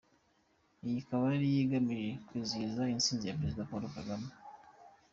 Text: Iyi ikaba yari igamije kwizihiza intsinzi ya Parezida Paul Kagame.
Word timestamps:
Iyi 0.83 0.95
ikaba 1.01 1.23
yari 1.33 1.47
igamije 1.63 2.09
kwizihiza 2.25 2.91
intsinzi 2.93 3.25
ya 3.25 3.37
Parezida 3.39 3.67
Paul 3.69 3.83
Kagame. 3.95 4.29